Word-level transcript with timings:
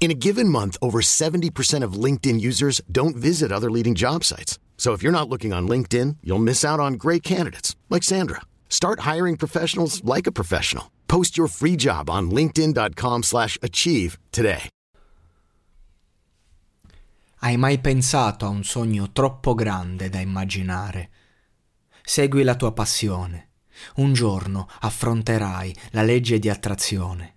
In 0.00 0.10
a 0.10 0.14
given 0.14 0.50
month, 0.50 0.76
over 0.82 1.00
70% 1.00 1.82
of 1.82 1.94
LinkedIn 1.94 2.38
users 2.38 2.82
don't 2.92 3.16
visit 3.16 3.50
other 3.50 3.70
leading 3.70 3.94
job 3.94 4.22
sites. 4.22 4.58
So 4.76 4.92
if 4.92 5.02
you're 5.02 5.18
not 5.18 5.30
looking 5.30 5.54
on 5.54 5.66
LinkedIn, 5.66 6.16
you'll 6.22 6.38
miss 6.38 6.62
out 6.62 6.78
on 6.78 6.98
great 6.98 7.22
candidates 7.22 7.74
like 7.88 8.02
Sandra. 8.02 8.42
Start 8.68 9.00
hiring 9.00 9.38
professionals 9.38 10.04
like 10.04 10.26
a 10.26 10.32
professional. 10.32 10.90
Post 11.08 11.38
your 11.38 11.48
free 11.48 11.76
job 11.76 12.10
on 12.10 12.30
linkedin.com/achieve 12.30 14.18
today. 14.30 14.68
Hai 17.44 17.56
mai 17.58 17.78
pensato 17.78 18.46
a 18.46 18.48
un 18.48 18.64
sogno 18.64 19.12
troppo 19.12 19.54
grande 19.54 20.08
da 20.08 20.18
immaginare? 20.18 21.10
Segui 22.02 22.42
la 22.42 22.56
tua 22.56 22.72
passione. 22.72 23.50
Un 23.96 24.14
giorno 24.14 24.66
affronterai 24.80 25.76
la 25.90 26.02
legge 26.02 26.38
di 26.38 26.48
attrazione. 26.48 27.34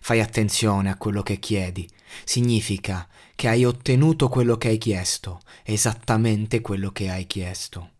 Fai 0.00 0.20
attenzione 0.20 0.90
a 0.90 0.96
quello 0.96 1.22
che 1.22 1.38
chiedi. 1.38 1.88
Significa 2.24 3.08
che 3.34 3.48
hai 3.48 3.64
ottenuto 3.64 4.28
quello 4.28 4.56
che 4.56 4.68
hai 4.68 4.78
chiesto, 4.78 5.40
esattamente 5.62 6.60
quello 6.60 6.90
che 6.90 7.10
hai 7.10 7.26
chiesto. 7.26 7.90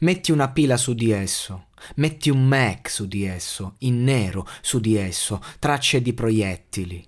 Metti 0.00 0.32
una 0.32 0.50
pila 0.50 0.76
su 0.76 0.92
di 0.94 1.10
esso, 1.10 1.68
metti 1.96 2.28
un 2.28 2.46
Mac 2.46 2.90
su 2.90 3.06
di 3.06 3.24
esso, 3.24 3.76
in 3.78 4.02
nero 4.02 4.46
su 4.60 4.78
di 4.78 4.96
esso, 4.96 5.42
tracce 5.58 6.02
di 6.02 6.12
proiettili. 6.12 7.06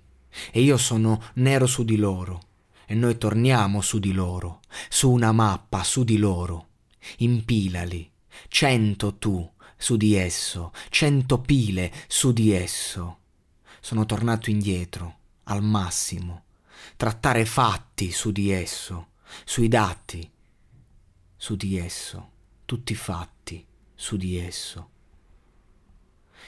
E 0.51 0.61
io 0.61 0.77
sono 0.77 1.21
nero 1.35 1.67
su 1.67 1.83
di 1.83 1.97
loro. 1.97 2.41
E 2.85 2.95
noi 2.95 3.17
torniamo 3.17 3.81
su 3.81 3.99
di 3.99 4.11
loro, 4.11 4.61
su 4.89 5.11
una 5.11 5.31
mappa 5.31 5.83
su 5.83 6.03
di 6.03 6.17
loro. 6.17 6.67
Impilali. 7.17 8.09
Cento 8.47 9.15
tu 9.15 9.47
su 9.77 9.97
di 9.97 10.15
esso, 10.15 10.71
cento 10.89 11.39
pile 11.39 11.91
su 12.07 12.31
di 12.31 12.51
esso. 12.51 13.19
Sono 13.83 14.05
tornato 14.05 14.49
indietro, 14.49 15.17
al 15.43 15.61
massimo. 15.61 16.45
Trattare 16.95 17.43
fatti 17.43 18.11
su 18.11 18.31
di 18.31 18.49
esso, 18.49 19.09
sui 19.43 19.67
dati, 19.67 20.31
su 21.35 21.57
di 21.57 21.77
esso 21.77 22.31
tutti 22.65 22.95
fatti 22.95 23.65
su 23.93 24.17
di 24.17 24.37
esso. 24.37 24.89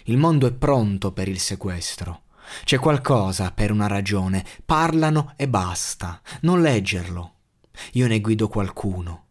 Il 0.06 0.18
mondo 0.18 0.48
è 0.48 0.54
pronto 0.54 1.12
per 1.12 1.28
il 1.28 1.40
sequestro. 1.40 2.24
C'è 2.64 2.78
qualcosa 2.80 3.52
per 3.52 3.72
una 3.72 3.88
ragione. 3.88 4.46
Parlano 4.66 5.34
e 5.36 5.48
basta. 5.48 6.22
Non 6.42 6.62
leggerlo. 6.62 7.34
Io 7.94 8.08
ne 8.08 8.20
guido 8.22 8.48
qualcuno. 8.48 9.26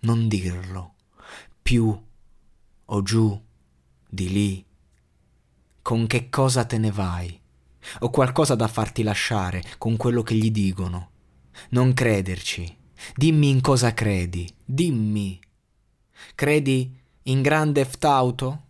Non 0.00 0.28
dirlo. 0.28 0.94
Più 1.62 2.06
o 2.84 3.02
giù, 3.02 3.42
di 4.08 4.28
lì. 4.28 4.66
Con 5.80 6.06
che 6.06 6.28
cosa 6.28 6.64
te 6.64 6.78
ne 6.78 6.90
vai? 6.90 7.40
Ho 8.00 8.10
qualcosa 8.10 8.54
da 8.54 8.68
farti 8.68 9.02
lasciare 9.02 9.62
con 9.78 9.96
quello 9.96 10.22
che 10.22 10.34
gli 10.34 10.50
dicono. 10.50 11.10
Non 11.70 11.92
crederci. 11.94 12.76
Dimmi 13.14 13.48
in 13.48 13.60
cosa 13.60 13.94
credi. 13.94 14.52
Dimmi. 14.64 15.40
Credi 16.34 16.98
in 17.24 17.42
Grand 17.42 17.74
Theft 17.74 18.04
Auto? 18.04 18.62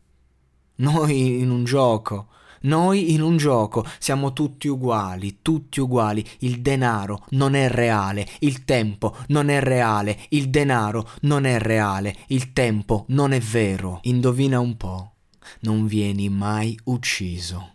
Noi 0.77 1.41
in 1.41 1.51
un 1.51 1.65
gioco. 1.65 2.29
Noi 2.63 3.13
in 3.13 3.23
un 3.23 3.37
gioco 3.37 3.85
siamo 3.99 4.33
tutti 4.33 4.69
uguali, 4.69 5.39
tutti 5.43 5.81
uguali. 5.81 6.25
Il 6.41 6.61
denaro 6.61 7.25
non 7.31 7.55
è 7.55 7.69
reale, 7.69 8.29
il 8.41 8.65
tempo 8.65 9.17
non 9.29 9.49
è 9.49 9.61
reale, 9.61 10.19
il 10.29 10.49
denaro 10.49 11.09
non 11.23 11.45
è 11.45 11.59
reale, 11.59 12.17
il 12.29 12.53
tempo 12.53 13.05
non 13.09 13.33
è 13.33 13.41
vero. 13.41 13.99
Indovina 14.03 14.61
un 14.61 14.77
po', 14.77 15.13
non 15.61 15.87
vieni 15.87 16.29
mai 16.29 16.79
ucciso. 16.85 17.75